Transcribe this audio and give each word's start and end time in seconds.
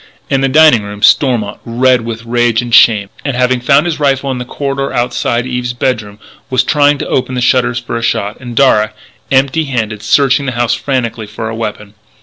In 0.31 0.41
the 0.41 0.49
dining 0.49 0.81
room, 0.81 1.03
Stormont, 1.03 1.59
red 1.63 2.01
with 2.01 2.25
rage 2.25 2.59
and 2.59 2.73
shame, 2.73 3.11
and 3.23 3.35
having 3.37 3.59
found 3.61 3.85
his 3.85 3.99
rifle 3.99 4.31
in 4.31 4.39
the 4.39 4.45
corridor 4.45 4.91
outside 4.91 5.45
Eve's 5.45 5.73
bedroom, 5.73 6.17
was 6.49 6.63
trying 6.63 6.97
to 6.97 7.07
open 7.07 7.35
the 7.35 7.39
shutters 7.39 7.77
for 7.77 7.95
a 7.95 8.01
shot; 8.01 8.39
and 8.39 8.55
Darragh, 8.57 8.93
empty 9.31 9.65
handed, 9.65 10.01
searched 10.01 10.43
the 10.43 10.53
house 10.53 10.73
frantically 10.73 11.27
for 11.27 11.49
a 11.49 11.55
weapon. 11.55 11.93